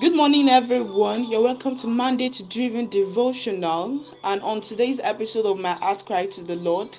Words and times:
Good 0.00 0.14
morning, 0.14 0.48
everyone. 0.48 1.28
You're 1.28 1.42
welcome 1.42 1.76
to 1.78 1.88
Mandate 1.88 2.40
Driven 2.48 2.88
Devotional. 2.88 4.04
And 4.22 4.40
on 4.42 4.60
today's 4.60 5.00
episode 5.02 5.44
of 5.44 5.58
My 5.58 5.72
Heart 5.72 6.04
Cry 6.06 6.26
to 6.26 6.44
the 6.44 6.54
Lord, 6.54 6.96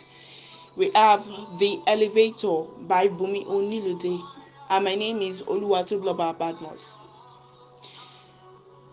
we 0.75 0.91
have 0.93 1.25
The 1.59 1.79
Elevator 1.87 2.63
by 2.89 3.07
Bumi 3.07 3.45
Onilude. 3.45 4.21
And 4.69 4.83
my 4.83 4.95
name 4.95 5.21
is 5.21 5.41
Oluwatobiloba 5.43 6.37
Badmos. 6.37 6.97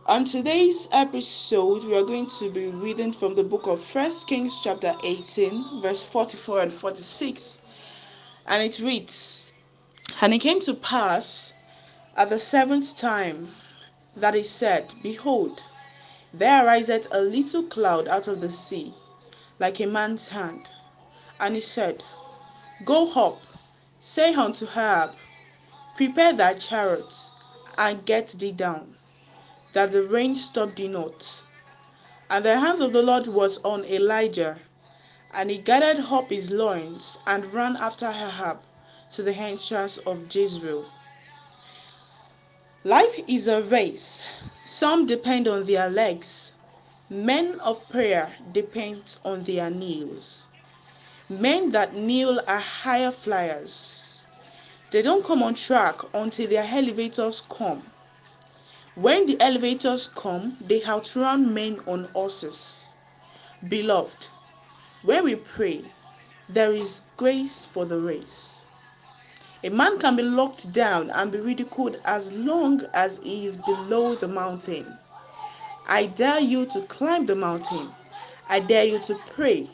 On 0.06 0.24
today's 0.24 0.86
episode, 0.92 1.82
we 1.82 1.96
are 1.96 2.04
going 2.04 2.30
to 2.38 2.48
be 2.48 2.68
reading 2.68 3.12
from 3.12 3.34
the 3.34 3.42
book 3.42 3.66
of 3.66 3.84
First 3.84 4.28
Kings, 4.28 4.60
chapter 4.62 4.94
18, 5.02 5.80
verse 5.82 6.04
44 6.04 6.60
and 6.60 6.72
46. 6.72 7.58
And 8.46 8.62
it 8.62 8.78
reads 8.78 9.52
And 10.20 10.32
it 10.32 10.38
came 10.38 10.60
to 10.60 10.74
pass 10.74 11.52
at 12.16 12.28
the 12.28 12.38
seventh 12.38 12.96
time 12.96 13.48
that 14.16 14.34
he 14.34 14.42
said, 14.42 14.92
Behold, 15.02 15.62
there 16.32 16.64
ariseth 16.66 17.06
a 17.10 17.20
little 17.20 17.62
cloud 17.64 18.08
out 18.08 18.26
of 18.26 18.40
the 18.40 18.50
sea, 18.50 18.94
like 19.58 19.78
a 19.80 19.86
man's 19.86 20.28
hand. 20.28 20.68
And 21.38 21.54
he 21.54 21.60
said, 21.60 22.02
Go 22.84 23.12
up, 23.12 23.38
say 24.00 24.34
unto 24.34 24.64
Ahab, 24.66 25.14
Prepare 25.96 26.32
thy 26.32 26.54
chariots, 26.54 27.30
and 27.76 28.04
get 28.06 28.28
thee 28.28 28.52
down, 28.52 28.96
that 29.74 29.92
the 29.92 30.02
rain 30.02 30.34
stop 30.34 30.76
thee 30.76 30.88
not. 30.88 31.42
And 32.30 32.44
the 32.44 32.58
hand 32.58 32.82
of 32.82 32.92
the 32.92 33.02
Lord 33.02 33.26
was 33.26 33.58
on 33.64 33.84
Elijah, 33.84 34.58
and 35.32 35.50
he 35.50 35.58
gathered 35.58 36.04
up 36.10 36.30
his 36.30 36.50
loins, 36.50 37.18
and 37.26 37.52
ran 37.52 37.76
after 37.76 38.06
Ahab 38.06 38.58
to 39.12 39.22
the 39.22 39.34
entrance 39.34 39.98
of 39.98 40.34
Jezreel. 40.34 40.86
Life 42.86 43.18
is 43.26 43.48
a 43.48 43.62
race. 43.62 44.22
Some 44.62 45.06
depend 45.06 45.48
on 45.48 45.66
their 45.66 45.90
legs. 45.90 46.52
Men 47.10 47.58
of 47.58 47.88
prayer 47.88 48.32
depend 48.52 49.18
on 49.24 49.42
their 49.42 49.68
knees. 49.70 50.44
Men 51.28 51.70
that 51.70 51.96
kneel 51.96 52.40
are 52.46 52.60
higher 52.60 53.10
flyers. 53.10 54.20
They 54.92 55.02
don't 55.02 55.24
come 55.24 55.42
on 55.42 55.54
track 55.54 55.96
until 56.14 56.48
their 56.48 56.62
elevators 56.62 57.42
come. 57.50 57.82
When 58.94 59.26
the 59.26 59.40
elevators 59.40 60.06
come, 60.06 60.56
they 60.60 60.84
outrun 60.84 61.52
men 61.52 61.80
on 61.88 62.04
horses. 62.14 62.84
Beloved, 63.68 64.28
when 65.02 65.24
we 65.24 65.34
pray, 65.34 65.80
there 66.48 66.72
is 66.72 67.02
grace 67.16 67.64
for 67.64 67.84
the 67.84 67.98
race. 67.98 68.65
A 69.66 69.68
man 69.68 69.98
can 69.98 70.14
be 70.14 70.22
locked 70.22 70.70
down 70.70 71.10
and 71.10 71.32
be 71.32 71.40
ridiculed 71.40 72.00
as 72.04 72.32
long 72.32 72.82
as 72.94 73.18
he 73.20 73.46
is 73.46 73.56
below 73.56 74.14
the 74.14 74.28
mountain. 74.28 74.96
I 75.88 76.06
dare 76.06 76.38
you 76.38 76.66
to 76.66 76.82
climb 76.82 77.26
the 77.26 77.34
mountain. 77.34 77.90
I 78.48 78.60
dare 78.60 78.84
you 78.84 79.00
to 79.00 79.16
pray. 79.16 79.66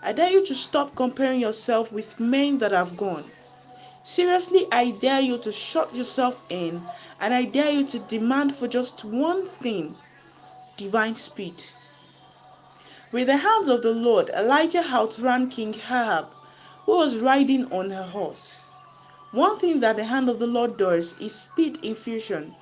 I 0.00 0.12
dare 0.12 0.30
you 0.30 0.46
to 0.46 0.54
stop 0.54 0.94
comparing 0.94 1.40
yourself 1.40 1.90
with 1.90 2.20
men 2.20 2.58
that 2.58 2.70
have 2.70 2.96
gone. 2.96 3.32
Seriously, 4.04 4.68
I 4.70 4.92
dare 4.92 5.20
you 5.20 5.38
to 5.38 5.50
shut 5.50 5.92
yourself 5.92 6.40
in 6.48 6.88
and 7.18 7.34
I 7.34 7.42
dare 7.42 7.72
you 7.72 7.82
to 7.82 7.98
demand 7.98 8.54
for 8.54 8.68
just 8.68 9.04
one 9.04 9.44
thing 9.44 9.96
divine 10.76 11.16
speed. 11.16 11.64
With 13.10 13.26
the 13.26 13.38
hands 13.38 13.68
of 13.68 13.82
the 13.82 13.90
Lord, 13.90 14.30
Elijah 14.30 14.84
outran 14.84 15.50
King 15.50 15.74
Ahab, 15.74 16.26
who 16.86 16.96
was 16.96 17.18
riding 17.18 17.64
on 17.72 17.90
a 17.90 18.04
horse. 18.04 18.71
One 19.32 19.58
thing 19.58 19.80
that 19.80 19.96
the 19.96 20.04
hand 20.04 20.28
of 20.28 20.38
the 20.38 20.46
Lord 20.46 20.76
does 20.76 21.16
is 21.18 21.34
speed 21.34 21.78
infusion. 21.82 22.54